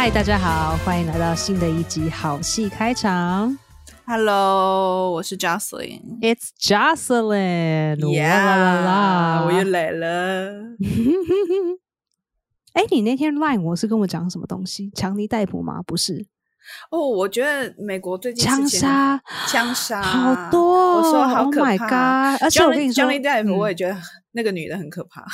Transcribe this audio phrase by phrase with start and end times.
[0.00, 3.58] 嗨，大家好，欢迎来到新的一集好戏开场。
[4.06, 6.20] Hello，我是 Jocelyn。
[6.20, 9.44] It's Jocelyn，哇啦啦啦！
[9.44, 10.76] 我又来了。
[12.74, 14.92] 哎，你那天 Line 我是跟我讲什么东西？
[14.94, 15.82] 强尼戴普吗？
[15.84, 16.28] 不是，
[16.92, 20.98] 哦，我觉得美国最近枪杀，枪杀好多哦。
[20.98, 22.36] 我说好 Oh 可 my 怕。
[22.36, 22.42] god！
[22.44, 23.96] 而且我跟你说 Johnny Depp，嗯我也觉得
[24.30, 25.26] 那个女的很可怕。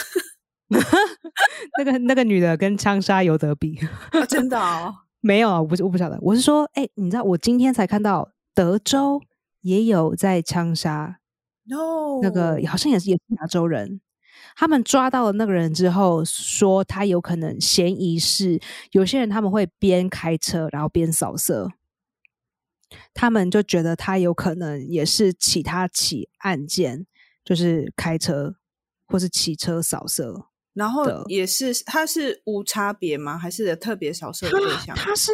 [1.79, 3.79] 那个那个女的跟枪杀有得比？
[4.13, 6.19] 哦真的哦， 没有啊，我不我不晓得。
[6.23, 9.21] 我是说，哎，你知道我今天才看到德州
[9.61, 11.21] 也有在枪杀
[11.65, 14.01] no，那个好像也是也是亚洲人，
[14.57, 18.61] 他们抓到了那个人之后，说他有可能嫌疑是
[18.93, 21.71] 有些人他们会边开车然后边扫射，
[23.13, 27.07] 他们就觉得他有可能也是其他起案件，
[27.45, 28.57] 就是开车
[29.07, 30.47] 或是骑车扫射。
[30.75, 33.39] 然后也是，他是无差别吗？
[33.39, 34.95] 还是特别少数的对象？
[34.97, 35.33] 他是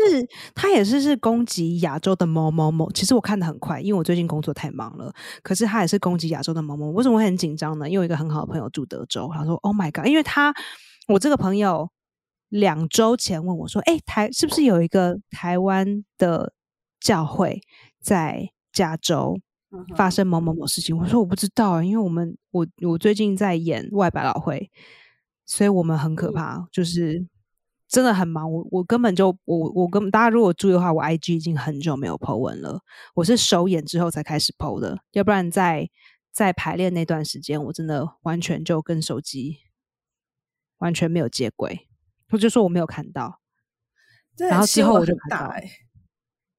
[0.55, 2.92] 他也是是攻击亚洲的某某某。
[2.92, 5.12] 其实我看的很快，因为我最近工作太忙了。
[5.42, 6.91] 可是他也是攻击亚洲的某某。
[6.91, 7.88] 为什么会很紧张呢？
[7.88, 10.55] 因为有一个很好的朋友住德州，他说：“Oh my god！” 因为他
[11.08, 11.91] 我这个朋友
[12.50, 16.52] 两周前问我说：“哎、台是不是有一个台湾的
[17.00, 17.62] 教会
[18.02, 19.38] 在加州
[19.96, 24.70] 发生某某某事情？”我说：“我不知道、欸，因为我们我我最近在演外百老汇，
[25.50, 27.26] 所以我们很可嗯怕，就是
[27.88, 28.50] 真的很忙。
[28.52, 32.80] 我我根本就我我根本大家如果注意的话，我 IG 已经很久没有 po 文了。
[33.16, 35.90] 我是首演之后才开始 po 的，要不然在
[36.30, 39.56] 在排练那段时间，我真的完全就跟手机
[40.78, 41.88] 完全没有接轨。
[42.30, 43.40] 我就说我没有看到，
[44.38, 45.68] 然后之后我就看到大欸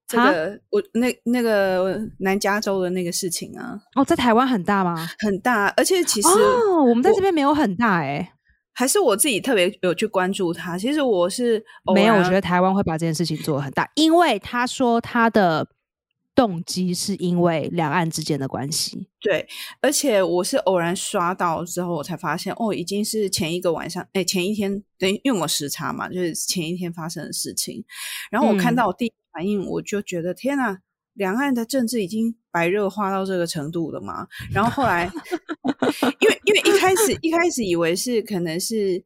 [0.05, 5.07] 这哈个我那那个南加州的那个事情啊，哦，在台湾很大吗？
[5.19, 8.33] 很大，而且其实哦，我们在我这边没有很大哎、
[8.81, 10.75] 还是我自己特别有去关注他。
[10.75, 15.67] 其实我是没有，我觉得台湾会把这件事情做得很大，因为他说他的
[16.33, 19.07] 动机是因为两岸之间的关系。
[19.19, 19.47] 对，
[19.81, 27.85] 而且我是偶然刷到之后，我才发现哦，已经是前一个晚上，哎，前一天等于因为我时差嘛，就是前一天发生的事情。
[28.31, 30.79] 然后我看到我第一反应，我就觉得天呐，
[31.13, 34.25] 两岸的政治已经白热化到这个程度了嘛？
[34.51, 35.07] 然后后来，
[36.19, 39.03] 因为因为一开始一开始以为是可能是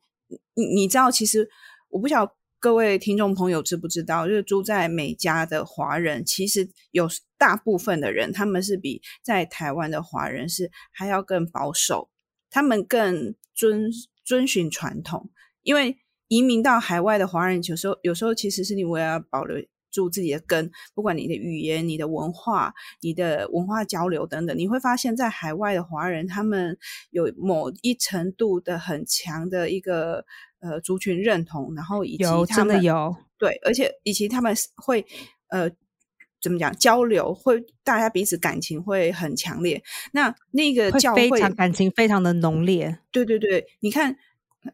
[0.53, 1.47] 你你知道，其实
[1.89, 7.07] 我不晓各位听众朋友知不知道，就是住在美加的华人，其实有
[7.37, 12.09] 大部分的人他们是比在台湾的华人是还要更保守，
[12.49, 13.91] 他们更遵
[14.23, 15.29] 遵循传统，
[15.61, 19.63] 因为移民到海外的华人，有时候有时候其实是你为了要保留
[19.95, 26.77] 住自己的根，不管你的语言、你的文化、你的文化交流等等，你会发现在海外的华人，他们
[27.11, 30.25] 有某一程度的很强的一个
[30.59, 35.05] 呃族群认同，然后以及他们真的有，对，而且以及他们会
[35.47, 35.71] 呃
[36.41, 39.81] 怎么讲交流，会大家彼此感情会很强烈。
[40.11, 44.17] 那那个教会，非常感情非常的浓烈，对对对，你看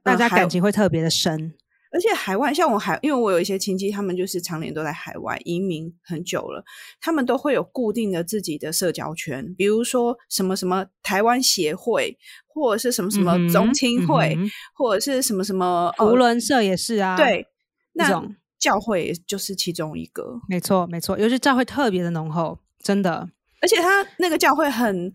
[0.01, 1.53] 大家感情会特别的深。
[1.53, 1.57] 而
[2.01, 6.63] 且海外，像我海，因为我有一些亲戚，他们就是常年都在海外移民很久了，
[6.99, 12.17] 他们都会有固定的自己的社交圈，比如说什么什么台湾协会，
[12.47, 14.37] 或者是什么什么嗯哼宗亲会，
[14.73, 17.45] 或者是什么什么福呃伦社也是啊，，对，
[17.93, 23.29] 那种教会就是其中一个，没错没错，尤其教会特别的浓厚，真的。
[23.61, 25.13] 而且他那个教会很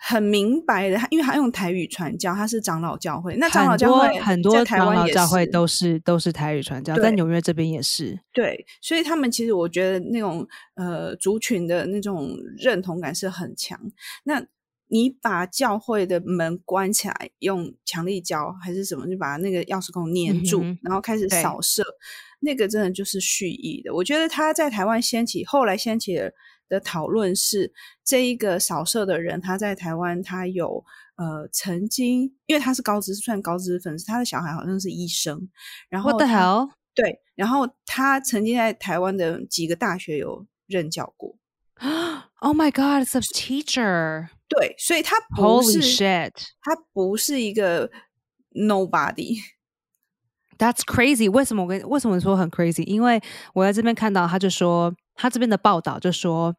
[0.00, 8.18] 很明白的，他因为他用台语传教，他是长老教会，那长老教会很多在台长湾也老教会都是都是台语传教，在纽约这边也是。
[8.32, 13.78] 对，所以他们其实我觉得那种呃族群的那种认同感是很强。
[14.22, 14.40] 那
[14.86, 21.82] 你把教会的门关起来，用强力胶还是什么，就把那个钥匙孔粘住，嗯然后开始扫射，
[22.40, 23.92] 那个真的就是蓄意的。
[23.92, 26.32] 我觉得他在台湾掀起，后来掀起的
[26.68, 27.72] 的讨论是，
[28.04, 30.84] 这一个扫射的人，他在台湾他有
[31.16, 35.48] 呃曾经，因为他是高知算高知粉丝，他的小孩好像是医生，
[35.88, 36.70] 然后 What the hell？
[36.94, 41.36] 对，然后他曾经在台湾的几个大学有任教过，
[42.40, 43.02] Oh my God!
[43.02, 44.28] It's a teacher.
[44.48, 46.32] 对，所以他不是 shit!
[46.62, 47.90] 他不是一个
[48.52, 51.30] nobody，That's crazy.
[51.30, 52.84] 为什么我跟为什么说很 crazy？
[52.84, 53.20] 因为
[53.54, 56.54] 我在这边看到，他就说他这边的报道就说，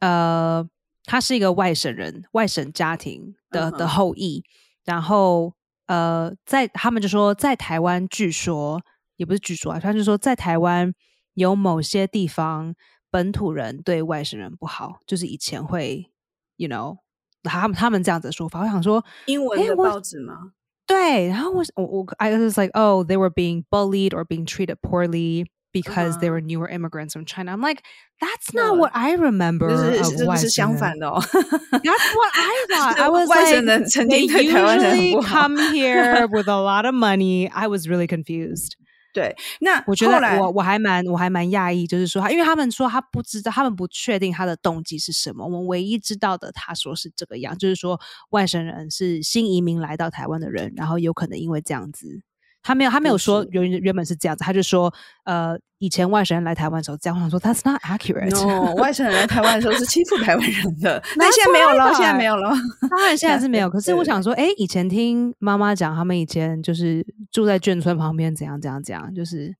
[0.00, 0.68] 呃，
[1.04, 4.42] 他是一个外省人，外省家庭的、的后裔，
[4.84, 5.54] 然后
[5.86, 8.82] 呃，在他们就说在台湾，据说
[9.14, 10.92] 也不是据说啊，他就说在台湾
[11.34, 12.74] 有某些地方
[13.08, 16.10] 本土人对外省人不好，就是以前会
[16.56, 16.98] ，you know，
[17.44, 18.62] 他们他们这样子的说法。
[18.62, 20.54] 我想说，英文的报纸吗？
[20.88, 26.33] 对，然后我我我 I was like, oh, they were being bullied or being treated poorly because they Uh-huh.
[26.33, 27.51] were newer immigrants from China.
[27.53, 27.81] I'm like,
[28.19, 30.77] that's not what I remember 这 of 是这个是相 Western.
[30.77, 31.21] 反的哦。
[31.21, 32.95] That's what I thought.
[32.95, 35.47] 是 I was 外省 like, 人曾 they 经对台湾人很 usually 不好。
[35.47, 37.49] come here with a lot of money.
[37.49, 38.73] I was really confused.
[39.13, 45.43] 对，那我觉后来得我我还蛮我还蛮讶异，就是说他，因为他们说他不知道，他们不确定他的动机是什么。
[45.43, 47.99] 我们唯一知道的，他说是这个样，就是说
[48.29, 52.21] 外省人是新移民来到台湾的人，然后有可能因为这样子，
[52.66, 54.92] 他没有他没有说原原本是这样子，他就说
[55.24, 58.30] 呃以前外省人来台湾的时候这样，我想说 that's not accurate。
[58.30, 62.50] no 外省人来台湾的时候是欺负台湾人的， 但 That's 现在没有了，现在没有了。
[62.90, 69.54] 当然现在是没有，可是我想说，哎，以前听妈妈讲，他们以前就是住在眷村旁边，怎样怎样怎样，就是。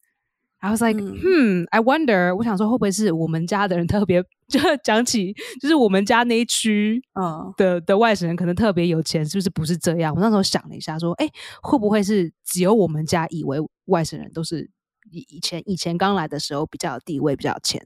[0.67, 10.13] I was like, 嗯 hmm, I wonder，我想说会不会是我们家的人特别，就 讲起就是我们家那一区嗯，的的外省人可能特别有钱，是不是不是这样？
[10.13, 11.29] 我那时候想了一下，说，哎，
[11.63, 14.69] 会不会是只有我们家以为外省人都是
[15.13, 17.81] 以以前以前刚来的时候比较有地位，比较有钱？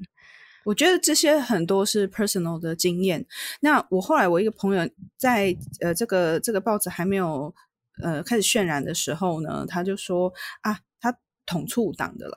[0.65, 3.27] 我觉得这些很多是 personal 的经验。
[3.61, 4.89] 那我后来我一个朋友
[5.19, 7.55] 在呃这个这个报纸还没有
[8.03, 10.33] 呃开始渲染的时候呢，他就说
[10.63, 11.15] 啊，他
[11.47, 12.37] 统促党的啦，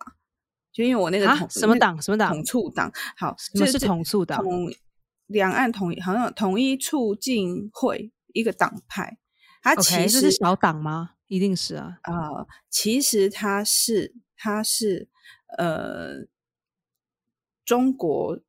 [0.73, 1.37] 就因为我那个啊？
[1.37, 2.01] 统什么那党？
[2.01, 2.33] 什么党？
[2.33, 4.43] 统促党，好，什么是统促党？
[4.43, 4.67] 统
[5.27, 9.19] 两岸统一好像统一促进会一个党派，
[9.61, 11.11] 它其实是小党吗？
[11.27, 11.97] 一定是啊。
[12.03, 15.07] 呃，其实它是它是
[15.57, 16.25] 呃
[17.63, 18.39] 中国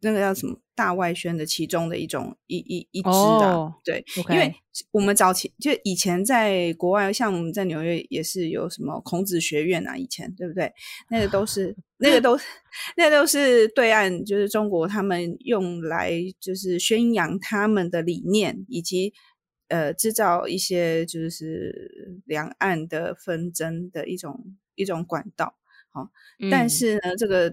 [0.00, 4.54] 那个叫什么大外宣的其中的一种一一一支啊，哦对因为
[4.92, 10.72] 我们早期就以前在国外，像我们在纽约也是有什么孔子学院啊，以前对不对？
[11.10, 12.38] 那个都是 那个都
[12.96, 19.12] 那个都是对岸，就是中国他们用来就是宣扬他们的理念，以及
[19.68, 25.56] 呃制造一些就是两岸的纷争的一种一种管道。
[25.90, 26.08] 好、
[26.50, 27.52] 但嗯是呢，这个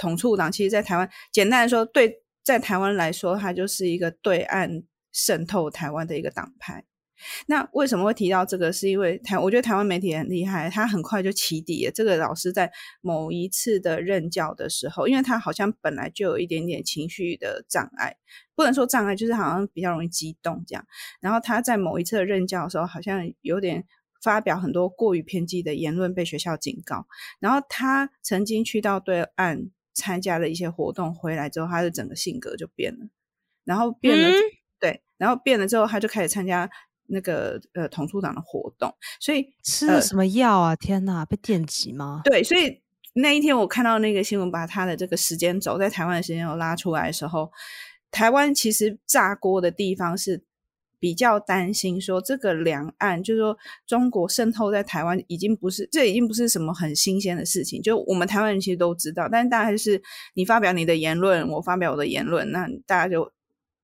[0.00, 4.82] 统促党其实，在台湾简单来说，对在台湾来说，它就是一个对岸
[5.12, 6.86] 渗透台湾的一个党派。
[7.48, 8.72] 那为什么会提到这个？
[8.72, 11.92] 是因为台，我觉得台湾媒体很厉害，他很快就起底了。
[11.92, 18.16] 这个老师在某一次的任教的时候，因为他好像本来就有一点点情绪的障碍，
[18.54, 20.82] 不能说障碍，就是好像比较容易激动这样。
[21.20, 23.84] 然后他在某一次的任教的时候，好像有点
[24.22, 27.06] 发表很多过于偏激的言论，被学校警告。
[27.38, 33.06] 然后他曾经去到对岸参加了一些活动，回来之后，他的整个性格就变了，
[33.64, 34.34] 然后变了，嗯
[34.78, 36.68] 对，然后变了之后，他就开始参加
[37.06, 40.76] 那个呃童处长的活动，所以呃吃了什么药啊？
[40.76, 42.22] 天哪，被电击吗？
[42.24, 42.80] 对，所以
[43.14, 47.50] 那一天我看到那个新闻，把他的这个时间轴在台湾的时间轴拉出来的时候，
[48.10, 50.42] 台湾其实炸锅的地方是
[51.00, 60.00] 比较担心说，这个两岸就是说中国渗透在台湾已经不是这已经不是什么很新鲜的事情，就我们台湾人其实都知道，但是大家就是
[60.34, 63.32] 你发表你的言论，我发表我的言论，那大家就。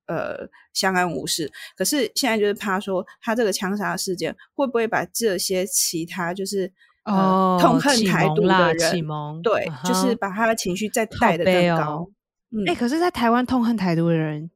[0.09, 1.51] 呃，相安无事。
[1.77, 6.73] 可是现在就是怕说，他这个枪杀事件会不会把这些其他就是
[7.03, 12.09] 哦呃痛恨台独的人，启蒙对啊就是把他的情绪再带的更高哦。
[12.53, 14.49] 嗯，哎、可是，在台湾痛恨台独的人，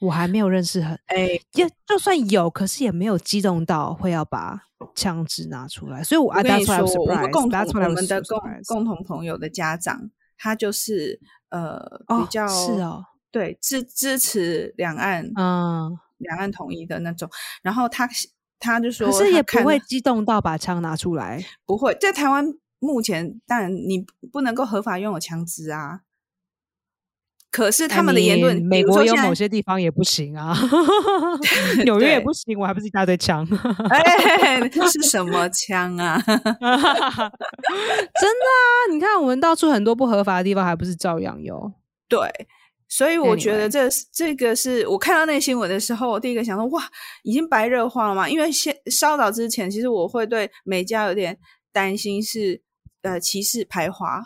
[0.00, 4.58] 我还没有认识很，哎，就就算有，可是也没有激动到会要把
[4.94, 6.02] 枪支拿出来。
[6.02, 11.76] 所以我，跟你说我们共同 That's what I 我们的共共同朋友的家长，他就是呃
[12.06, 17.28] 哦比较是哦，对支支持两岸嗯，两岸统一的那种，
[17.62, 18.08] 然后他
[18.58, 21.44] 他就说可是也不会激动到把枪拿出来。
[21.66, 22.46] 不会在台湾
[22.78, 26.00] 目前，当然你不能够合法拥有枪支啊。
[27.50, 30.56] 可是他们的言论比美国有某些地方也不行啊，
[31.84, 33.46] 纽约也不行，我还不是一大堆枪。
[33.90, 36.22] 哎，是什么枪啊？
[36.26, 37.32] 真的啊！
[38.92, 41.72] 你看，我们到处很多不合法的地方，还不是照样有？
[42.08, 42.20] 对，
[42.88, 46.82] 所以我觉得这是这个是我看到那新闻的时候，我第一个想说，哇，
[47.24, 48.28] 已经白热化了嘛？
[48.28, 51.36] 因为先稍早之前，其实我会对美加有点
[51.72, 52.62] 担心是
[53.02, 54.22] 呃歧视排华，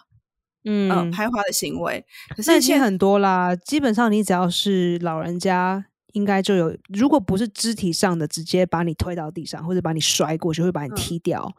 [0.65, 2.05] 嗯呃排华的行为。
[2.37, 3.55] 可那已经很多啦。
[3.57, 11.55] 基本上，你只要是老人家，应该就有，如果不是肢体上的，直接把你推到地上，或者把你摔过去，会把你嗯踢掉，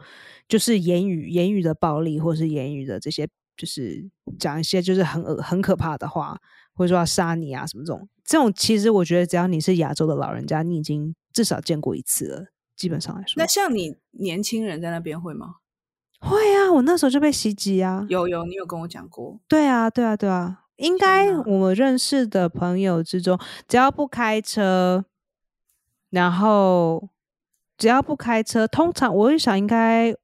[0.47, 4.09] 就是言语言语的暴力，或是言语的这些，就是
[4.39, 6.37] 讲一些就是很恶很可怕的话，
[6.73, 8.07] 或者说要杀你啊什么这种。
[8.23, 12.45] 这种其实我觉得，只要你是亚洲的老人家，你已经至少见过一次了。
[12.75, 15.55] 基本上来说，那像你年轻人在那边会吗？
[16.19, 18.05] 会啊，我那时候就被袭击啊。
[18.09, 19.39] 有有，你有跟我讲过。
[19.47, 25.05] 对啊，对啊，对啊，应该哪我认识的朋友之中，只要不开车，
[26.09, 27.09] 然后
[27.77, 30.15] 只要不开车，通常我就想应该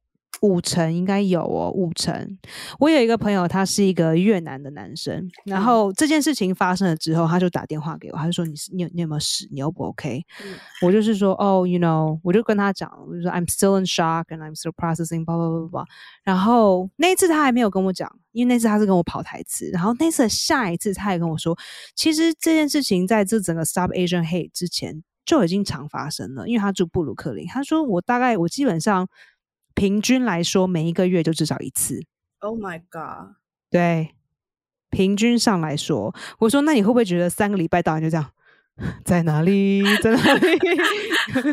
[0.42, 2.38] 五成应该有哦，五成。
[2.78, 15.84] 我有一个朋友，他是一个越南的男生，然嗯后这件事情发生了之后，他就打电话给我，他就说你是你有你有没有事，你 O 不 OK？、嗯我就是说哦，you know，我就跟他讲，我就说 I'm still in shock and I'm still processing，blah blah blah blah。
[16.24, 21.56] 然后那一次他还没有跟我讲，因为那次他是跟我跑台词，然后那次下一次他也跟我说，
[21.94, 29.06] 其实这件事情在这整个 Stop Asian Hate 之前就已经常发生了，因为他住布鲁克林，他说我大概我基本上
[29.82, 32.04] 平均来说每一个月就至少一次
[32.38, 33.34] ，，Oh my god，
[33.68, 34.10] 对，
[34.90, 38.30] 平均上来说，我说那你会不会觉得三个礼拜到你就这样？
[39.04, 39.82] 在哪里？
[40.00, 40.58] 在哪里？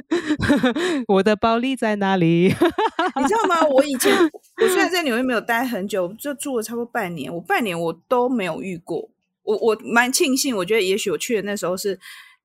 [1.10, 2.50] 我的包里在哪里？
[3.18, 3.66] 你知道吗？
[3.68, 4.16] 我以前
[4.62, 9.10] 我虽然在纽约没有待很久，就住了差不多半年，我半年我都没有遇过。
[9.42, 12.00] 我我蛮庆幸，我觉得也许我去的那时候是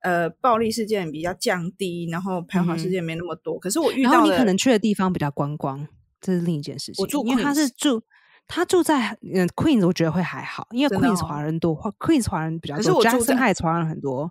[0.04, 3.58] 呃暴力事件比较降低，然后排华事件没那么多。
[3.58, 5.88] 可是我遇到你可能去的地方比较观光，
[6.20, 7.02] 这是另一件事情。
[7.02, 8.02] 我住因为他是住
[8.46, 14.30] 他住在嗯 Queens，我觉得会还好，因为 Queens 哦华人多、华 Queens 华人比较多可是我住在，Jackson Heights 华人很多。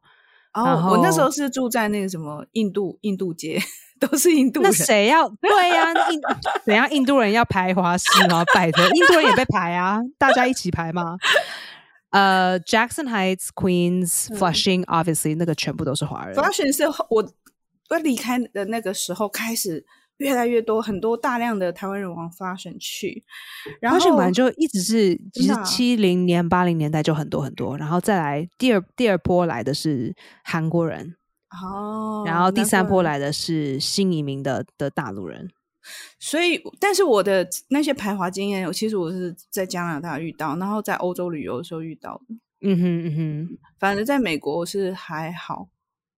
[0.54, 3.60] 然哦，我那时候是住在那个什么印度印度街，
[4.00, 4.72] 都是印度那。
[4.72, 6.22] 谁要对呀、印
[6.64, 8.44] 怎样印度人要排华师吗？
[8.54, 11.18] 拜托，印度人也被排啊，大家一起排吗？
[12.14, 16.36] 呃，Jackson Heights、Queens、嗯 Flushing、obviously 那个全部都是华人。
[16.36, 17.34] Flushing 是我
[17.90, 19.84] 我离开的那个时候开始
[20.18, 23.26] 越来越多，很多大量的台湾人往 Flushing 去，
[23.82, 31.16] 然后 Fashion 本来就一直是，其实七零年、八零年代就很多很多，然后再来第二第二波来的是韩国人，
[31.50, 35.50] 哦，然后第三波来的是新移民的的大陆人。
[36.20, 42.36] 所以，但是我的那些排华经验，其实我是在加拿大遇到，然后在欧洲旅游的时候遇到的。
[42.66, 45.68] 嗯哼嗯哼，反正在美国是还好，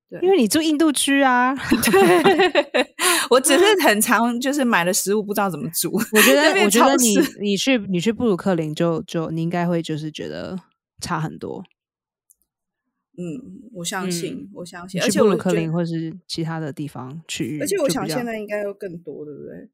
[0.10, 1.56] 对，因为你住印度区啊，
[1.92, 2.88] 对
[3.32, 5.92] 我只是很常就是买了食物不知道怎么煮。
[5.92, 10.56] 我觉得我觉得你你去你去布鲁克林就就你应该会就是觉得
[11.02, 11.64] 差很多。
[13.18, 19.70] 嗯，我相信，嗯我相信，而且布鲁克林或是其他的地方区域，而且我想现在应该有更多，对不对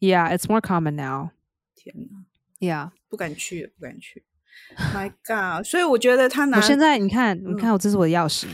[0.00, 1.30] ？，Yeah, it's more common now.
[1.74, 2.24] 天哪
[2.58, 4.24] ，Yeah，不敢去，不敢去。
[4.92, 5.64] My God！
[5.64, 8.46] 所以我觉得他拿我现在你看，你嗯看我这是我的钥匙，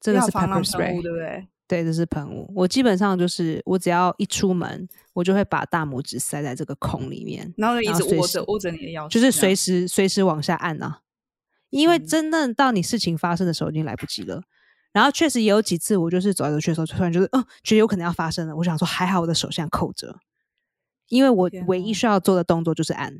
[0.00, 1.46] 这个是 pepper 喷雾，spray，对不对？
[1.66, 2.52] 对，这是喷雾。
[2.54, 11.00] 我基本上就是我只要一出门，我就会把大拇指塞在这个孔里面，然后就一直握着握着你的钥匙，就是随时随时往下按啊，
[11.72, 14.42] 因为嗯真正到你事情发生的时候已经来不及了。
[14.92, 18.54] 然后确实也有几次，我就是走来走去的时候，突然就是，嗯，觉得有可能要发生了。
[18.54, 20.20] 我想说，还好我的手现在扣着，
[21.08, 23.16] 因为我唯一需要做的动作就是按。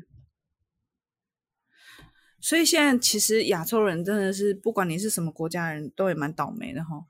[2.39, 7.05] 所以现在其实亚洲人真的是，不管你是什么国家人，都也蛮倒霉的哈。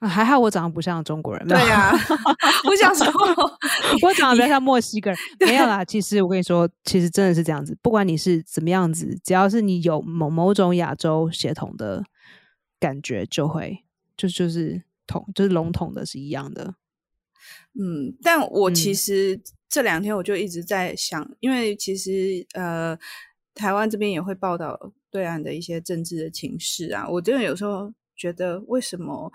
[0.00, 1.92] 啊还好我长得不像中国人，没对有呀、
[2.68, 3.06] 我想说，
[4.02, 5.84] 我长得比较像墨西哥人，没有啦。
[5.84, 12.02] 其实我跟你说，其实真的是这样子，不管你是怎么样子，只要是你有某某种亚洲血统的
[12.78, 13.84] 感觉，就会
[14.16, 16.74] 就就是统就是笼统的是一样的。
[17.78, 22.98] 嗯，但我其嗯实这两天我就一直在想，因为其实呃，
[23.54, 29.30] 台湾这边也会报道对岸的一些政治的情势啊，我真的有时候觉得，为什么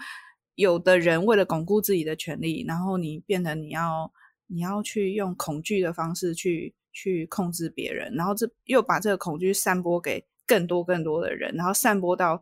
[0.56, 4.12] 有的人为了巩固自己的权利，然后你变得你要
[4.48, 12.42] 你要去用恐惧的方式去去控制别人，然后这又把这个恐惧散播给更多更多的人，然后散播到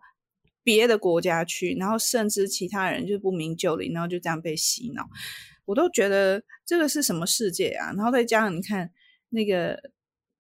[0.63, 5.09] 别的国家去，然后甚至其他人就不明就里，然后就这样被洗脑。
[5.65, 7.93] 我都觉得这个是什么世界啊？
[7.93, 8.91] 然后再加上你看
[9.29, 9.91] 那个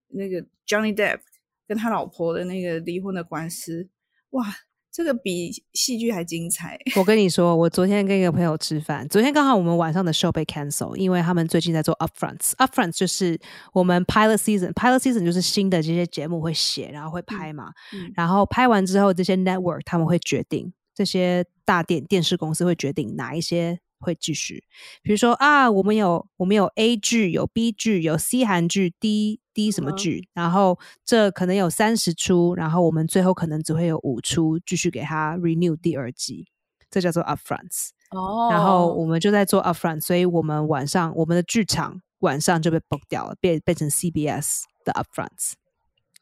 [0.09, 1.21] 那个 Johnny Depp
[1.67, 3.89] 跟他老婆的那个离婚的官司，
[4.31, 4.45] 哇，
[4.93, 6.77] 这个比戏剧还精彩。
[6.95, 12.51] 我跟你说，我昨天跟一个朋友吃饭，昨天刚好我们晚上的 show 被 cancel，因为他们最近在做 upfronts。
[12.57, 13.39] upfronts 就是
[13.73, 24.63] 我们 pilot season，pilot season 就是新的这些节目会写，然后会拍嘛，嗯然后拍完之后，这些 network 他们会决定，这些大电电视公司会决定哪一些会继续。
[25.01, 36.47] 比如说啊，我们有我们有 A 剧，有 B 剧，有 C 韩剧，D D 什么嗯剧，然后这可能有三十出，然后我们最后可能只会有五出，继续给他 renew 第二季，
[36.89, 37.89] 这叫做 upfronts。
[38.11, 45.53] 哦然后我们就在做 upfront，所以我们晚上我们的剧场晚上就被 book 掉了，变变成 CBS 的 upfronts。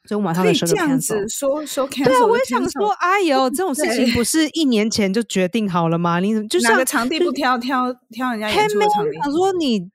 [0.06, 1.30] 所以晚上可以的时候就这样子。
[1.30, 6.20] 说说 cancel，对啊，我也想说，哎呦，这种 事情不是一年前就决定好了吗？
[6.20, 9.14] 你怎么就像哪个场地不挑挑挑人家演出场地？
[9.22, 9.88] 想说你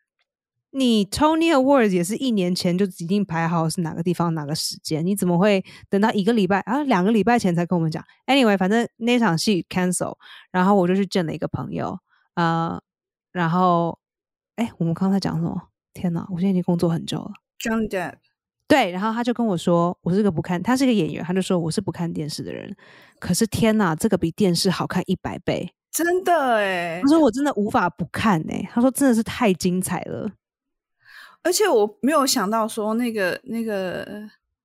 [0.71, 10.17] 你 Tony Awards 也是一年前就已经排好是哪个地方哪个时间，你怎么会等到一个礼拜啊两个礼拜前才跟我们讲？Anyway，反正那场戏 cancel，
[10.51, 11.99] 然后我就去见了一个朋友，
[12.35, 12.79] 呃，
[13.33, 13.99] 然后
[14.57, 15.69] 哎，我们刚才讲什么？
[15.95, 17.33] 天哪，我现在已经工作很久了。
[17.59, 18.17] Johnny Depp，
[18.69, 22.77] 对，然后他就跟我说，我是个不看，他是个演员，他就说我是不看电视的人。
[23.19, 25.73] 可是天哪，这个比电视好看一百倍。
[25.91, 30.31] 真的哎他，说我真的无法不看哎、他说真的是太精彩了。
[31.47, 34.03] 而且我没有想到说那个那个，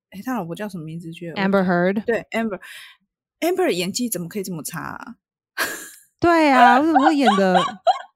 [0.09, 1.11] 哎，他老婆叫什么名字？
[1.13, 5.15] 去 Amber Heard，对 Amber，Amber 演技怎么可以这么差啊？
[6.19, 7.61] 对啊，为什么会演的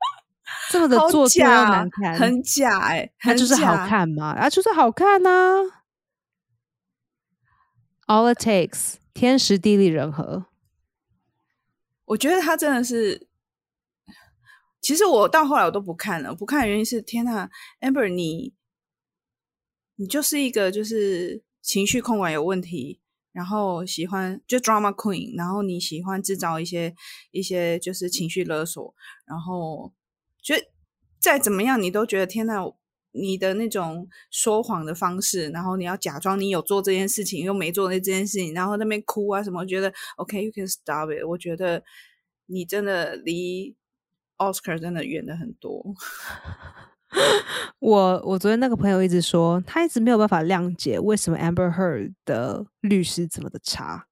[0.71, 2.17] 这么的做作又难，看？
[2.17, 3.85] 很假哎，很那就是好。
[3.87, 5.61] 看嘛，啊，就是好看呐、
[8.07, 10.47] All it takes，天时地利人和。
[12.05, 13.27] 我觉得他真的是，
[14.85, 17.49] 其实我到后来我都不看了，不看的原因是，天呐
[17.79, 18.53] a m b e r 你
[19.95, 22.99] 你就是一个就是情绪控管有问题，
[23.31, 26.93] 然后喜欢就 drama queen，然后你喜欢制造一些
[27.31, 28.93] 一些就是情绪勒索，
[29.25, 29.91] 然后
[30.39, 30.53] 就
[31.19, 32.61] 再怎么样你都觉得天呐。
[33.17, 41.25] 你的那种说谎的方式，然后你要假装你有做这件事情，又没做那这件事情，然后那边哭啊什么，觉得 OK，you、can stop it。
[41.25, 41.81] 我觉得
[42.47, 43.73] 你真的离
[44.37, 45.83] Oscar 真的远的很多。
[47.79, 54.07] 我我昨天那个朋友一直说，他一直没有办法谅解为什么 Amber Heard 的律师这么的差。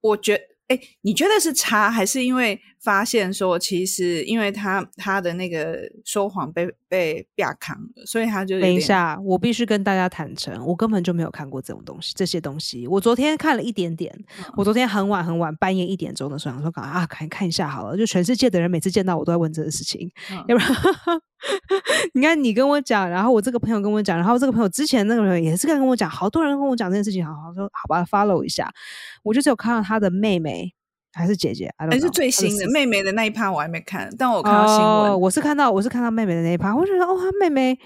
[0.00, 12.86] 我觉哎，你觉得是差，还是因为发现说，其实因为他他的那个说谎被被亚扛了，所以他就等一下，我必须跟大家坦诚，我根本就没有看过这种东西，这些东西。
[12.86, 14.10] 我昨天看了一点点，
[14.56, 17.96] 我昨天很晚很晚，半夜一点钟的时候，想说啊，看看一下好了。
[17.96, 20.68] 就全世界的人每次见到我都在问这个事情，嗯要不然
[22.14, 28.70] 你看你跟我讲，然后我这个朋友跟我讲，然后这个朋友之前那个人也是跟我讲，好多人跟我讲这件事情，好好说好吧，follow 一下。
[29.22, 30.72] 我就只有看到他的妹妹
[31.12, 37.78] 还是姐姐还是最新的妹妹的那一趴我还没看，但我看到新闻，哦，我是看到我是看到妹妹的那一趴，我觉得哦，她妹妹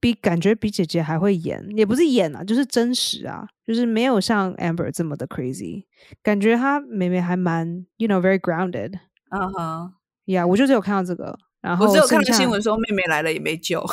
[0.00, 5.84] 比感觉比姐姐还会演，也不是演啊，就是真实啊，就是没有像 Amber 这么的 crazy，
[6.22, 8.94] 感觉她妹妹还蛮 you know very grounded。
[9.30, 9.92] 嗯哼
[10.26, 13.84] ，Yeah，我就只有看到这个，然后我只有看剩下到新闻说妹妹来了也没救。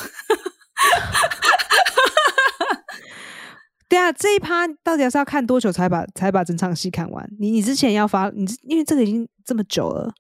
[3.90, 7.30] 对啊，这一趴到底是要看多久才把才把整场戏看完？
[7.40, 10.14] 你你之前要发，你因为这个已经这么久了，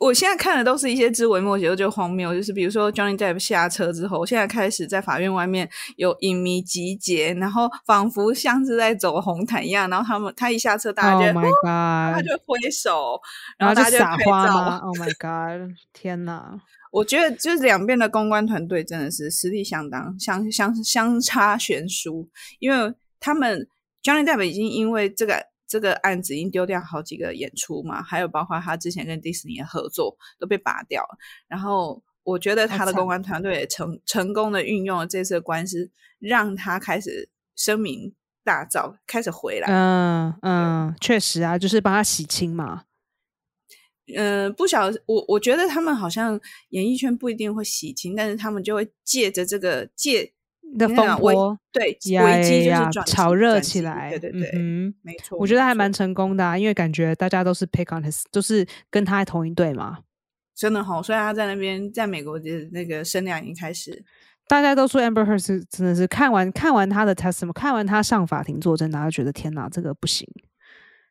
[0.00, 2.34] 我现在看的都是一些枝微末节，我觉得荒谬。
[2.34, 9.88] 就是比如说 Johnny Depp 下车之后，现在开始在法院外面有影迷集结，然后仿佛像是在走红毯一样。
[9.90, 12.24] 然后他们他一下车，大家 Oh 就、my 他 god！
[12.24, 13.20] 就挥手，
[13.58, 15.70] 然后大家就撒拍照花吗？Oh my god！
[15.92, 16.60] 天哪！
[16.90, 22.28] 我觉得就是两边的公关团队真的是实力相当相相相差悬殊，
[22.58, 23.66] 因为他们
[24.02, 31.16] Johnny Depp 已经因为这个这个案子已经丢掉好几个演出嘛，还有包括他之前跟迪士尼的合作都被拔掉了。
[31.48, 39.68] 然后我觉得他的公关团队也成成功的运用了这次的官司，让他开始声名大噪，开始回来。
[39.70, 42.84] 嗯嗯，确实啊，就是帮他洗清嘛。
[44.14, 50.34] 嗯，不晓得我我觉得他们好像演艺圈不一定会洗清，但是他们就会借着这个借
[50.78, 55.38] 的风波对呀危机就呀炒热起来，对对对，嗯没错。
[55.38, 59.98] 我觉得还蛮成功的、啊，因为感觉大家都是 pick on his，就是跟他同一队嘛。
[60.54, 64.04] 真的好，所以他在那边在美国的那个声量已经开始，
[64.46, 70.28] 大家都说 Amber Heard 是真的是看完看完他的 testimony，看完他上法庭作证，大家觉得天哪，这个不行，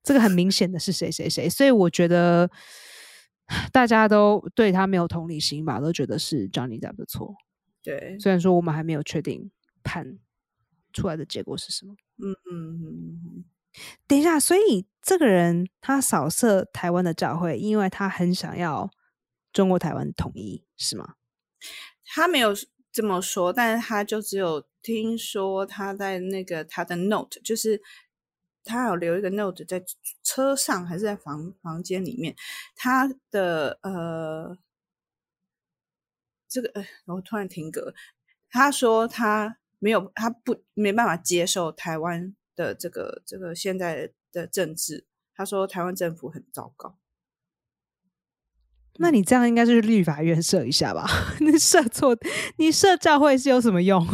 [0.04, 2.50] 这个很明显的是谁谁谁，所以我觉得
[3.74, 7.34] 大家都对他没有同理心吧，都觉得是 Johnny Depp 的错。
[7.84, 9.52] 对，虽然说我们还没有确定
[9.84, 10.20] 判
[10.94, 11.96] 出来的结果是什么。
[12.17, 13.46] 嗯嗯嗯嗯，
[14.08, 18.91] 等一下，所以这个人他扫射台湾的教会，因为他很想要
[19.52, 21.15] 中国台湾统一，是吗？
[22.06, 22.54] 他没有
[22.91, 27.82] 这么说，但是他就只有听说他在那个他的 note，就是
[28.63, 29.84] 他有留一个 note 在
[30.24, 32.36] 车上还是在房房间里面，
[32.76, 34.58] 他的呃
[36.52, 37.94] 这个呃，我突然停格，
[38.50, 46.98] 他说他没有，他不没办法接受台湾的这个这个现在的政治，他说台湾政府很糟糕。
[48.98, 51.08] 那你这样应该就是立法院设一下吧？
[51.40, 52.16] 你设错，
[52.58, 54.06] 你设教会是有什么用？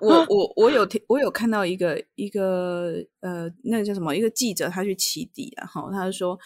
[0.00, 4.14] 我我我有听，我有看到一个一个呃，那个叫什么？
[4.14, 6.38] 一个记者他去起底然后他就说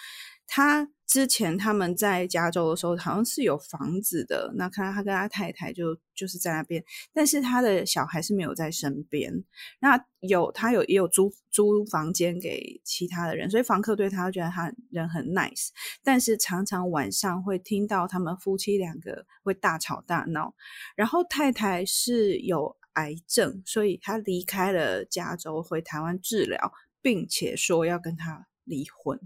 [0.55, 4.53] 他之前他们在加州的时候，好像是有房子的。
[4.55, 6.85] 那看到他跟他太太就就是在那边，
[7.15, 9.33] 但是他的小孩是没有在身边。
[9.81, 15.69] 那有他有也有租租房间给其他的人，所以房客对他觉得他人很 nice。
[16.05, 20.55] 但是常常晚上会听到他们夫妻两个会大吵大闹。
[20.95, 29.19] 然后太太是有癌症，所以他离开了加州回台湾治疗，并且说要跟他离婚。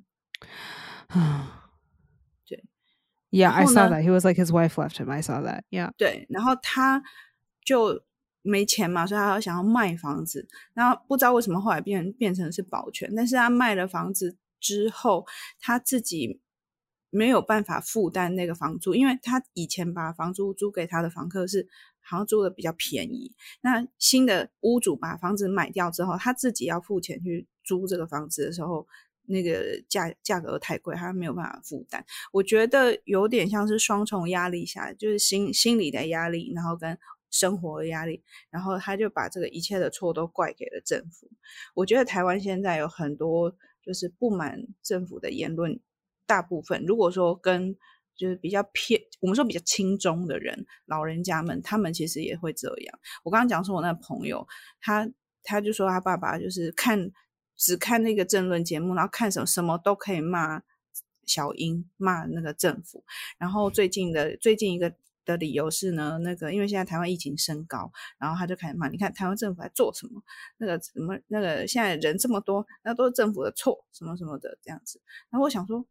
[1.08, 1.70] 啊，
[2.44, 2.64] 对
[3.30, 4.02] ，Yeah, I 然后 saw that.
[4.02, 5.10] He was like his wife left him.
[5.10, 5.62] I saw that.
[5.70, 5.92] Yeah.
[5.96, 7.02] 对，然后他
[7.64, 8.02] 就
[8.42, 10.48] 没钱嘛，所以他想要卖房子。
[10.74, 15.24] 然后不知道为什么后来变变成是保全，但是他卖了房子之后，
[15.60, 16.40] 他自己
[17.10, 21.68] 没有办法负担那个房租，因为他以前把房租租给他的房客是
[22.02, 23.34] 好像租的比较便宜。
[23.60, 28.86] 那新的屋主把房子买掉之后，他自己要付钱去租这个房子的时候。
[29.28, 32.04] 那个价价格太贵，他没有办法负担。
[32.32, 36.96] 我觉得有点像是双重压力下，就是心心理的压力，然后跟
[37.30, 41.28] 生活的压力，然后他就把这个一切的错都怪给了政府。
[41.74, 45.80] 我觉得台湾现在有很多就是不满政府的言论，
[46.26, 47.76] 大部分如果说跟
[48.16, 52.98] 就是比较偏，我们说比较轻中的人，老人家们，他们其实也会这样。
[53.24, 54.46] 我刚刚讲说我那朋友，
[54.80, 55.10] 他
[55.42, 57.10] 他就说他爸爸就是看。
[57.56, 60.62] 只看那个政论节目，然后看什么什么都可以骂
[61.24, 63.04] 小英，骂那个政府。
[63.38, 70.22] 然后最近的最近一个的理由是呢，那个因为现在台湾疫情升高，然后他就开始骂，你看台湾政府在做什么？
[70.58, 75.00] 那个什么那个现在人这么多，那都是政府的错，什么什么的这样子。
[75.30, 75.84] 然后我想说，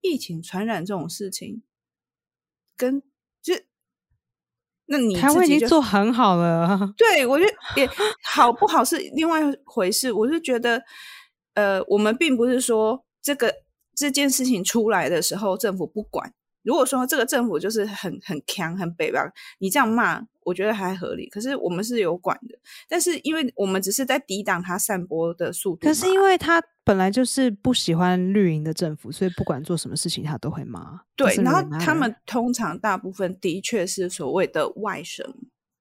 [0.00, 1.62] 疫情传染这种事情，
[2.76, 3.06] 跟就
[4.90, 6.92] 那你台湾已经做很好了。
[6.96, 7.88] 对，我觉得 也
[8.24, 10.10] 好不好是另外一回事。
[10.10, 10.82] 我是觉得，
[11.54, 13.54] 呃，我们并不是说这个
[13.94, 16.32] 这件事情出来的时候政府不管。
[16.62, 21.28] 如果说这个政府就是很很强很北方，你这样骂，我觉得还合理。
[21.28, 22.58] 可是我们是有管的，
[22.88, 25.86] 但是因为我们只是在抵挡它散播的速度。
[25.86, 31.02] 可是因为他本来就是不喜欢绿营的政府，所以不管做什么事情他都会骂。
[31.14, 35.24] 对，然后他们通常大部分的确是所谓的外省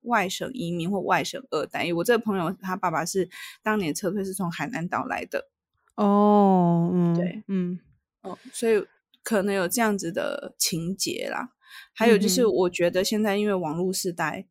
[0.02, 1.86] 外省移民或外省二代。
[1.86, 3.30] 因为我这个朋友他爸爸是
[3.64, 5.48] 当年撤退是从海南岛来的，
[5.96, 7.80] 哦，嗯，对，嗯，
[8.24, 8.86] 哦，所以
[9.24, 11.52] 可能有这样子的情节啦。
[11.94, 14.46] 还有就是，我觉得现在因为网络时代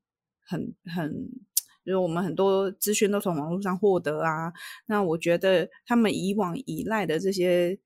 [0.46, 1.28] 很很，
[1.84, 4.52] 就是我们很多资讯都从网络上获得啊。
[4.86, 7.78] 那我觉得他们以往依赖的这些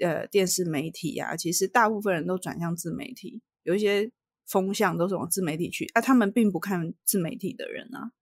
[0.00, 4.10] 呃电视媒体啊，其实大部分人都转向自媒体，有一些
[4.46, 6.00] 风向都是往自媒体去啊。
[6.00, 8.12] 他们并不看自媒体的人啊，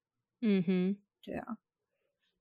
[0.40, 1.58] 嗯哼，对啊。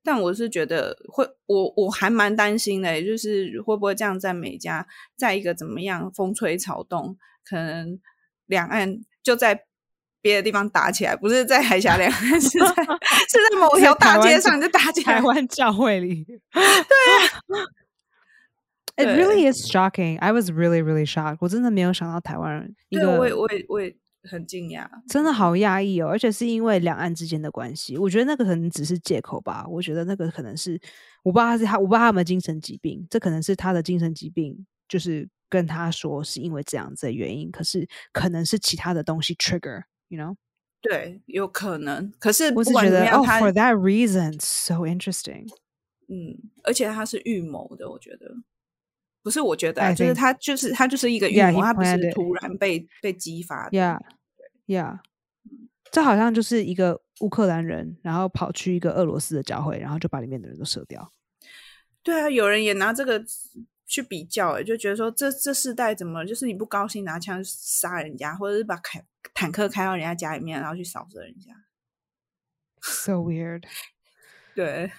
[0.08, 8.00] 但我是觉得会，我我还蛮担心的，就是会不会这样在美加，在一个怎么样风吹草动，可能
[8.46, 9.65] 两岸就在
[10.26, 15.22] 别的地方打起来，不是在海峡两岸， 是在是在某条大街上就打起来台。
[15.22, 16.26] 湾教会里。
[16.26, 17.62] 对啊
[18.98, 20.18] It really is shocking.
[20.20, 21.38] I was really, really shocked.
[21.42, 24.88] 我真的没有想到台湾人一对，个我也我也我也很惊讶。
[25.08, 27.96] 真的好压抑哦，而且是因为两岸之间的关系。
[27.96, 29.64] 我觉得那个可能只是借口吧。
[29.70, 30.82] 我觉得那个可能是
[31.24, 39.36] 我不知道他是他，我不知道他有没有精神疾病，这可能是他的精神疾病，就是跟他说是因为这样子的原因，可是可能是其他的东西
[40.10, 40.36] trigger，you know。
[40.82, 42.13] 对，有可能。
[42.20, 45.48] 可是不我是觉得哦、管怎么样，他 f o r that reason, so interesting.
[46.08, 48.36] 嗯，而且他是预谋的，我觉得
[49.24, 53.78] 不是，我觉得、啊、就是他就是他就是一个预谋，他不是突然被被激发的。
[53.78, 54.00] Yeah,
[54.68, 55.00] yeah.
[55.91, 61.12] 这好像就是一个乌克兰人，然后跑去一个俄罗斯的教会，然后就把里面的人都射掉。
[62.04, 63.24] 对啊，有人也拿这个
[63.88, 71.52] 去比较、欸，就觉得说这这世代怎么就是你不高兴拿枪杀人家，或者是把开坦克开到人家家里面，然后去扫射人家。
[72.82, 73.64] So weird.
[74.56, 74.92] 对，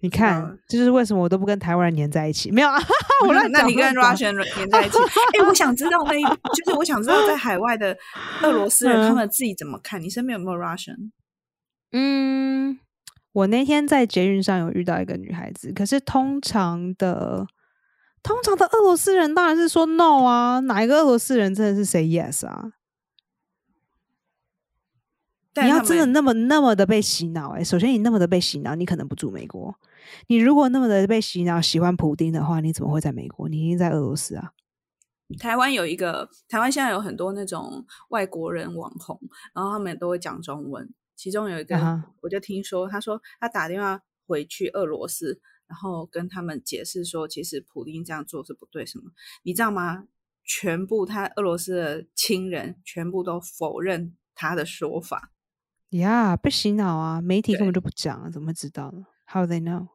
[0.00, 2.50] 你看，嗯这就是为什么我都不跟台湾人黏在一起。
[2.50, 2.78] 没有啊，
[3.26, 4.98] 我乱讲那你跟 Russian 黏在一起？
[4.98, 7.96] 哎、我想知道那一，就是我想知道在海外的
[8.42, 10.00] 俄罗斯人他嗯们自己怎么看？
[10.00, 11.10] 你身边有没有 Russian？
[11.92, 12.78] 嗯，
[13.32, 17.46] 我那天在捷运上有遇到一个女孩子，可是通常的
[18.22, 22.72] 通常的俄罗斯人当然是说 no 啊，哪一个俄罗斯人真的是 say yes 啊？
[25.60, 29.74] 你要真的那么那么的被洗脑、哎，首先你那么的被洗脑，你可能不住美国。
[30.28, 33.48] 你如果那么的被洗脑，喜欢普丁的话，你怎么会在美国？
[33.48, 34.52] 你一定在俄罗斯啊！
[35.38, 39.20] 台湾有一个，台湾现在有很多那种外国人网红，
[39.54, 40.92] 然后他们都会讲中文。
[41.14, 49.04] 其中有一个我就听说，他说他打电话回去俄罗斯，然后跟他们解释说，其实普丁这样做是不对，什么
[49.42, 50.04] 你知道吗？
[50.44, 55.31] 全部他俄罗斯的亲人全部都否认他的说法。
[55.92, 57.20] 呀，被洗脑啊！
[57.20, 59.88] 媒体根本就不讲啊，怎么知道呢？How they know？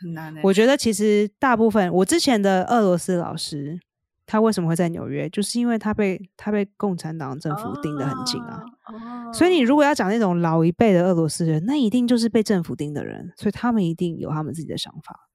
[0.00, 3.78] 很难欸我觉得其实大部分我之前的俄罗斯老师，
[4.24, 8.64] 他为什么会在纽约，就是因为他被他被共产党政府盯得很紧啊。
[8.86, 15.28] 哦所以你如果要讲那种老一辈的俄罗斯人，那一定就是被政府盯的人，所以他们一定有他们自己的想法。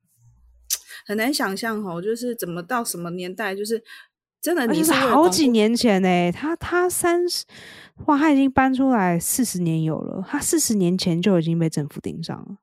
[1.08, 3.82] 很难想象哦，就是怎么到什么年代，就是
[4.46, 7.44] 真的你是好几年前呢、他他三十，
[8.06, 12.58] 哇，他已经搬出来四十年有了，他四十年前就已经被政府盯上了。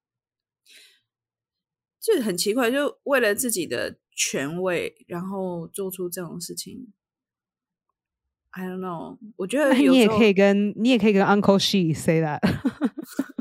[2.00, 6.92] 就很奇怪，就为了自己的权位，然后做出这种事情。
[8.50, 12.38] I don't know，我觉得你也可以跟你也可以跟 Uncle She say that，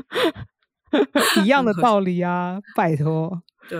[1.44, 3.44] 一样的道理啊，拜托。
[3.68, 3.78] 对。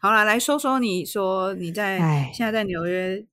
[0.00, 3.26] 好了，来说说你说你在唉现在在纽约呃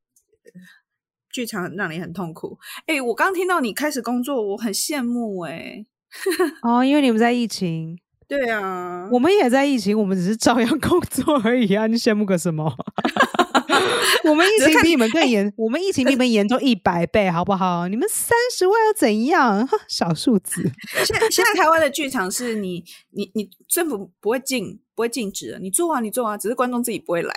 [1.31, 2.57] 剧场让你很痛苦。
[2.87, 5.85] 哎、我刚听到你开始工作，我很羡慕哎、
[6.63, 11.87] 哦，因为你们在疫情，对啊，我们也在疫情，我们只是照样 工作而已啊！
[11.87, 12.73] 你羡慕个什么？
[14.23, 17.87] 我们疫情比你们更严，我们疫情比你们严重一百倍，好不好？
[17.87, 19.67] 你们三十万又怎样？
[19.87, 20.61] 小数字。
[21.05, 27.33] 现在现在台湾的剧场是你你你政府不会禁不会禁止的，你做啊你做啊，只是观众自己不会来。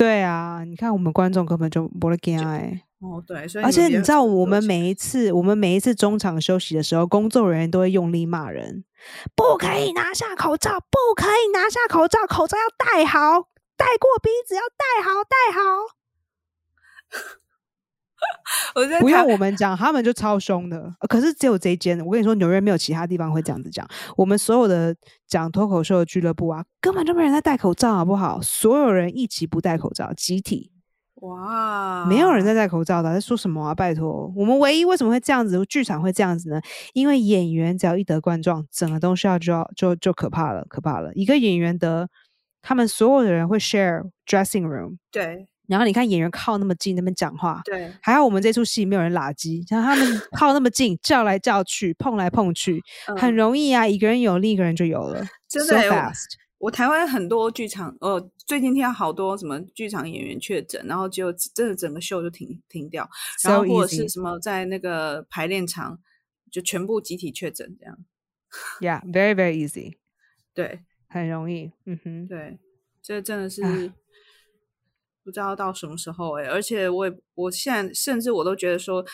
[0.00, 2.86] 对啊，你看我们观众根本就不会惊哎。
[3.00, 8.82] 哦，对，所以而且你知道，我们每一次，我们每一次中场休息的时候，工作人员都会用力骂人，
[9.36, 15.60] 不可以拿下口罩，不可以拿下口罩，口罩要戴好，戴过鼻子要戴好，戴好。
[18.74, 20.80] 我在不用我们讲，他们就超凶的。
[21.00, 23.86] 呃可是只有这一间，我跟你说，纽约没有其他地方会这样子讲。
[24.16, 24.94] 我们所有的
[25.26, 28.40] 讲脱口秀的俱乐部啊，根本就没人在戴口罩，好不好？
[28.42, 30.70] 所有人一起不戴口罩，集体
[31.16, 33.74] 哇，没有人在戴口罩的，在说什么啊？
[33.74, 36.60] 拜托，我们唯一为什么会这样子，剧场会这样子呢？
[36.94, 41.12] 因为演员只要一得冠状，整个东西要就要就就可怕了，可怕了。
[41.14, 42.08] 一个演员得，
[42.62, 52.82] 他们所有的人会 share dressing room，对然后你看演员靠那么近那边讲话，对，还好我们这出戏没有人拉鸡，像他们 靠那么近，叫来叫去，碰来碰去，
[53.16, 56.34] 很嗯容易啊，一个人有，另一个人就有了真的 fast。
[56.58, 63.08] 我台湾很多剧场，呃，最近听到好多什么剧场演员确诊，然后就真的整个秀就停停掉，
[63.44, 65.98] 然后或者是什么在那个排练场
[66.50, 67.96] 就全部集体确诊这样。
[68.80, 69.94] Yeah, very very easy，
[70.52, 71.72] 对很容易。
[71.86, 72.58] 嗯哼，对，
[73.00, 73.92] 这真的是唉
[75.30, 79.04] 不知道到什么时候哎、而且我也我现在甚至我都觉得说，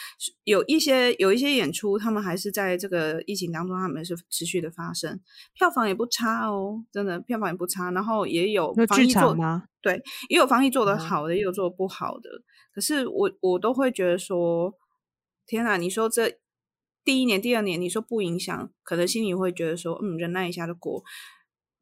[0.44, 5.20] 有一些有一些演出，他们还是在这个疫情当中，他们是持续的发生，
[5.52, 10.02] 票房也不差哦，真的票房也不差，然后也有防疫做场对？
[10.30, 12.30] 也有防疫做得嗯好的，也有做得不好的。
[12.74, 14.72] 可是我我都会觉得说，
[15.46, 15.76] 天哪！
[15.76, 16.38] 你说这
[17.04, 21.04] 第一年、第二年，你说不影响，可能心里会觉得说，嗯，忍耐一下就过。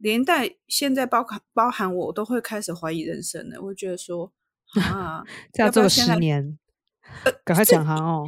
[0.04, 3.56] 连带现在包含包含我，都会开始怀疑人生了。
[3.58, 4.30] 我会觉得说，
[4.74, 6.58] 啊，这要做十年，
[7.42, 8.26] 赶快讲行哦。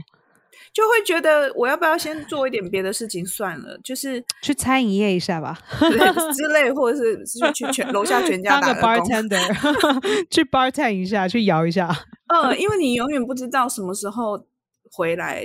[0.72, 9.10] 就会觉得我要不要先做一点别的事情算了，就是去餐饮业一下吧，之类，或者是去去全楼下全 家当个打个工。
[9.10, 11.94] bartender， 去 bartend 一下，去摇一下。
[12.32, 14.46] 嗯，因为你永远不知道什么时候
[14.92, 15.40] 回来，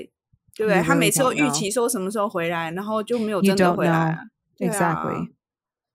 [0.56, 4.20] 对不对他每次都预.期说什么时候回来，然后就没有真的回来啊。
[4.58, 5.32] 对啊 Exactly，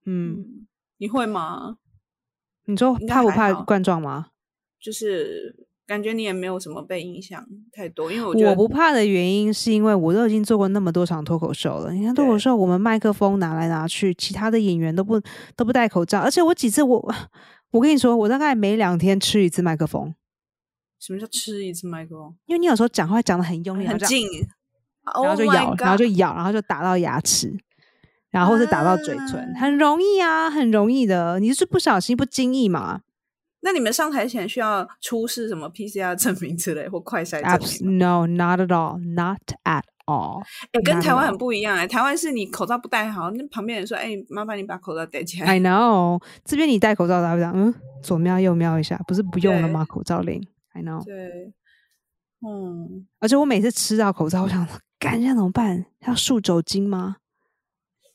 [0.07, 0.67] 嗯，嗯，
[0.99, 1.77] 你会吗？
[2.65, 4.29] 你说怕不怕冠状吗？
[4.81, 11.93] 就是感觉你也没有什么被影响太多，因为我觉得我不怕的原因是因为我都已经做过那么多场脱口秀了。
[11.93, 15.21] 你看脱口秀，我们麦克风拿来拿去，其他的演员都不
[15.55, 17.15] 都不戴口罩，而且我几次我
[17.71, 20.15] 我跟你说，我大概每两天吃一次麦克风，
[20.99, 24.27] 什么叫吃一次麦克风，因为你有时候讲话讲的很用力，很近，
[25.23, 27.57] 然后就 Oh 咬，然后就咬，然后就打到牙齿，
[28.37, 31.41] 然后是打到嘴唇，啊很容易啊，很容易的。
[31.41, 33.01] 你是不小心、不经意嘛
[33.61, 40.43] 那你们上台前需要出示什么 PCR 证明之类或快筛证明？no, not at all, not at all。
[40.73, 45.47] 哎、跟台湾很不一样哎、台湾是你口罩不戴好，那旁边人说：“哎、麻烦你把口罩戴起来。
[45.47, 49.85] I know，这边你戴口罩，大家会讲，嗯，左瞄右瞄一下，不是不用了吗？
[49.87, 51.03] 口罩令，I know。
[51.03, 51.55] 对，
[52.47, 55.87] 嗯，而且我每次吃到口罩，我想说，干这样怎么办？
[56.07, 57.17] 要漱酒精吗？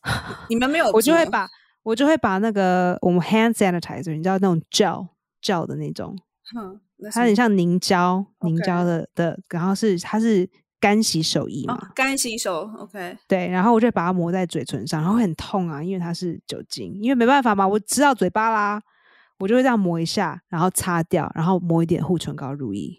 [0.49, 1.47] 你们没有，我就会把
[1.83, 5.07] 我就会把那个我们 hand sanitizer，你知道那种 gel
[5.41, 6.15] gel 的那种，
[6.53, 6.79] 哼，
[7.11, 10.47] 它很是像凝胶凝胶的的，然后是它是
[10.79, 18.81] 干洗手液嘛，哦，干洗手，OK，对，然后我就把它抹在嘴唇上，然后会很痛啊，因为它是酒精，因为没办法嘛，我知道嘴巴啦，
[19.39, 22.97] 我就会这样抹一下，然后擦掉，然后抹一点护唇膏乳液，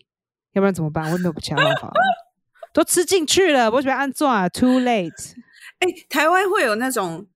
[0.53, 1.05] 要不然怎么办？
[1.05, 1.95] 我也没有其他办法了，
[2.73, 5.35] 都吃进去了，我准备按做啊，too late。
[5.83, 7.27] 哎，台湾会有那种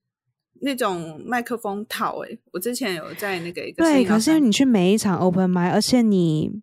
[0.61, 6.63] 那种麦克风套，哎，我之前有在那个一个对，可是你去每一场 open m i 而且你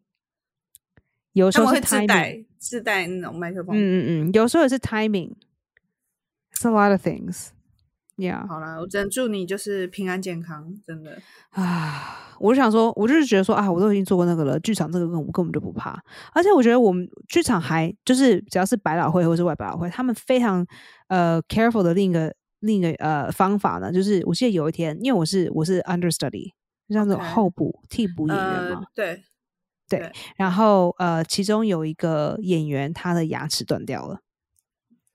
[1.34, 7.50] 有时候是自带自带那种麦克风，嗯嗯嗯，有时候也是 timing，it's a lot of things。
[8.15, 11.17] Yeah，好了，我只能祝你就是平安健康，真的
[11.49, 12.36] 啊！
[12.39, 15.99] 我就想说，我就是觉得说啊，我都已经做过那个了，剧场这个根本根本就不怕。
[16.32, 20.63] 而且我觉得我们剧场还就是只要是百老汇或是外百老汇，他们非常
[21.08, 26.52] 呃 careful 的另一个另一个呃方法呢，就是我记得有一天，因为我是我是 understudy，
[26.88, 29.23] 就像这种候补替补演员嘛，对
[29.89, 34.19] 对，然后呃，其中有一个演员他的牙齿断掉了。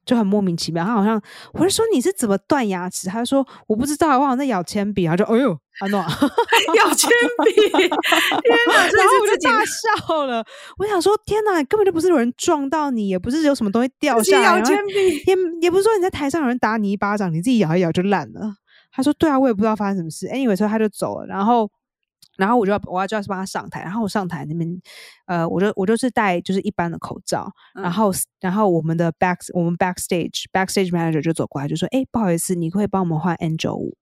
[0.09, 1.21] 就很莫名其妙，他好像
[1.53, 3.09] 我就说你是怎么断牙齿？
[3.09, 5.07] 他说我不知道，我好像在咬铅笔。
[5.07, 6.01] 他就哎呦， 安诺
[6.75, 7.11] 咬铅
[7.44, 7.90] 笔， 天
[8.68, 8.75] 哪！
[8.88, 10.42] 然后我就大笑了。
[10.79, 14.94] 我想说，天哪，根本就不是有人撞到你，也不是有什么东西掉下来，咬铅笔，
[15.27, 18.55] 也也不是说你在台上有人打你一巴掌，你自己咬一咬就烂了。
[18.90, 20.27] 他说对啊，我也不知道发生什么事。
[20.29, 21.71] Anyway，所以他就走了，然后。
[22.38, 24.81] 然后我就要我要就要去帮他上台，然后我上台那边，
[25.27, 33.96] 呃，我就我就是戴就是一般的口罩，然后然后我们的 back 我们 backstage backstage manager 就走过来就说，哎，不好意思，你可以帮我们换 N 九五，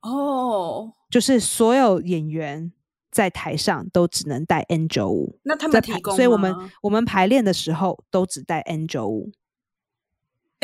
[0.00, 2.72] 哦，就是所有演员
[3.10, 9.32] 在台上都只能戴 N 九五，那他们提供，所以我们我们排练的时候都只戴 N 九五。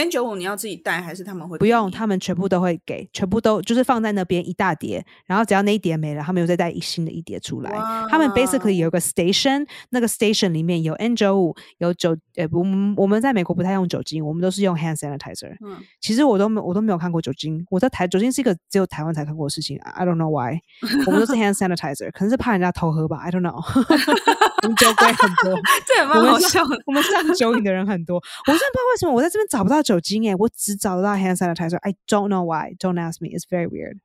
[0.00, 1.90] N 九五你要自己带还是他们会不用？
[1.90, 7.70] 他们全部都会给，全部都就是放在那边一大叠，然后只要那一叠没了，他们又再带一新的一叠出来。
[8.08, 15.54] 他们 basically 有个 station，那个 station 里面有 N 九五，有酒，呃，我们我们在美国不太用酒精，我们都是用 hand sanitizer。
[15.62, 20.58] 嗯，其实我都没我都没有看过酒精，我在台酒精是一个只有台湾才看过的事情，I don't know why。
[21.06, 23.60] 我们都是 hand sanitizer，可能是怕人家偷喝吧，I don't know。
[24.62, 26.62] 我们酒鬼很多，这蛮好笑。
[26.86, 32.75] 我们上酒瘾的人很多，我真的不知道为什么我在这边找不到酒精哎，我只找得到 hand sanitizer。I don't know why.
[32.79, 33.29] Don't ask me.
[33.29, 33.99] It's very weird.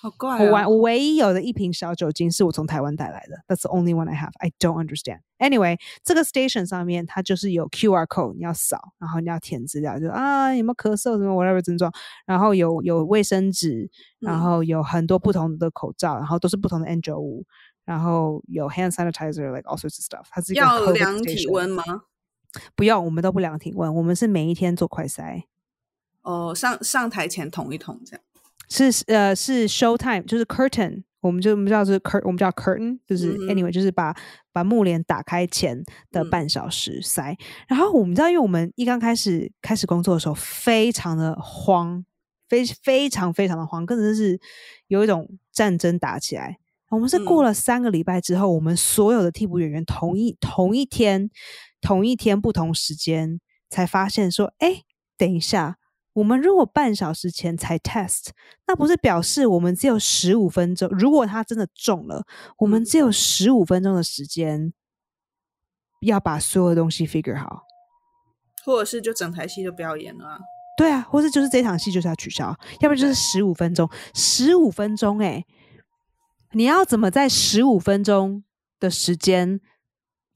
[0.00, 0.50] 好怪。
[0.50, 3.42] 我我唯一有的一瓶小酒精是我从台湾带来的。
[3.48, 4.32] That's the only one I have.
[4.38, 5.20] I don't understand.
[5.38, 11.90] Anyway，这个 station 上面它就是有 QR code，你要扫，然后你要填资料，就啊有没有咳嗽什么 whatever 症状，
[12.26, 17.44] 然后有有卫生纸，然后有很多不同的口罩，然后都是不同的 N95，
[17.86, 20.26] 然后有 hand sanitizer，like all sorts of stuff。
[20.30, 21.82] 它是要量体温吗？
[22.75, 25.43] 不用，我们都不量体温，我们是每一天做快筛。
[26.21, 28.21] 哦，上上台前捅一捅这样，
[28.69, 34.15] 是呃是 show time，就是 curtain，我们就我们叫是 cur，我们叫 curtain，就是 anyway，就是把
[34.51, 35.81] 把幕帘打开前
[36.11, 37.35] 的半小时塞。
[37.67, 42.03] 然后我们知道，因为我们一刚开始开始工作的时候，非常的慌，
[42.47, 44.39] 非非常非常的慌，更是
[44.87, 46.57] 有一种战争打起来。
[46.89, 51.29] 我们是过了三个礼拜之后，我们所有的替补演员同一同一天
[51.81, 53.39] 同一天不同时间
[53.69, 54.83] 才发现说，哎，
[55.17, 55.77] 等一下。
[56.13, 58.29] 我们如果半小时前才 test，
[58.67, 60.89] 那不是表示我们只有十五分钟？
[60.89, 62.25] 如果他真的中了，
[62.57, 64.73] 我们只有十五分钟的时间
[66.01, 67.63] 要把所有的东西 figure 好，
[68.65, 70.39] 或者是就整台戏就不要演了。
[70.75, 72.47] 对啊，或是就是这场戏就是要取消，
[72.81, 73.89] 要不然就是十五分钟。
[74.13, 75.45] 十五分钟，哎，
[76.51, 78.43] 你要怎么在十五分钟
[78.79, 79.61] 的时间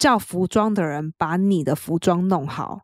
[0.04, 2.82] 叫服装的人把你的服装弄好，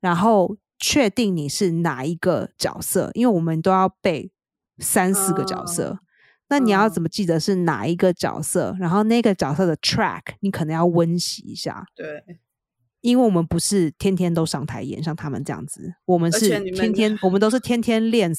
[0.00, 0.56] 然后？
[0.78, 4.30] 确定你是哪一个角色，因为我们都要背
[4.76, 6.00] 三四个角色，
[6.48, 8.76] 那你要怎么记得是哪一个角色？
[8.78, 11.86] 然后那个角色的 track 你可能要温习一下。
[11.94, 12.22] 对，
[13.00, 18.30] 因为我们不是天天都上台演，像他们这样子，我们是天天， 我们都是天天练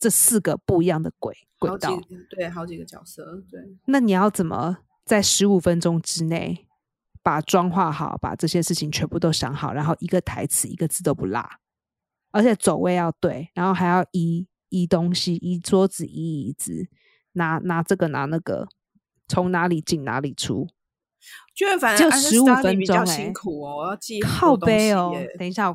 [0.00, 3.42] 这四个不一样的轨轨道，对，好几个角色。
[3.50, 6.66] 对，那你要怎么在十五分钟之内
[7.22, 11.48] 把妆化好，把这些事情全部都想好，然后一个台词一个字都不落？
[12.32, 16.88] 而且走位要对，然后还要移移东西，移桌子，移椅子，
[17.32, 18.66] 拿拿这个拿那个，
[19.28, 20.68] 从哪里进哪里出。
[21.54, 25.14] 就反正就十五分钟哎，辛苦哦，我要记靠背哦。
[25.38, 25.72] 等一下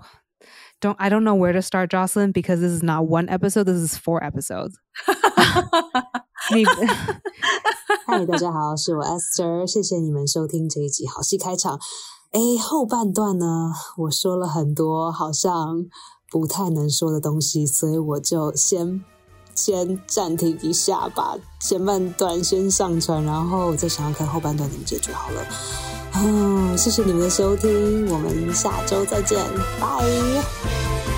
[0.82, 3.78] ，Don't I don't know where to start, Jocelyn, because this is not one episode, this
[3.78, 4.76] is four episodes.
[6.56, 6.64] 你
[8.06, 11.80] 嗨， 大家好，是我 Esther，谢谢你们收听这一集好戏开场。
[12.32, 15.86] 哎，后半段呢，我说了很多，好像。
[16.30, 19.02] 不太能说的东西，所以我就先
[19.56, 25.48] 先暂停一下，吧前半段先上传，然后再想想看后半段怎么解决好了。
[26.16, 29.42] 嗯，谢谢你们的收听，我们下周再见，
[29.80, 31.17] 拜。